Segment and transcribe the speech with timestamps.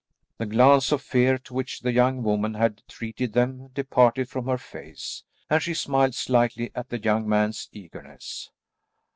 [0.39, 4.57] The glance of fear to which the young woman had treated them departed from her
[4.57, 8.49] face, and she smiled slightly at the young man's eagerness.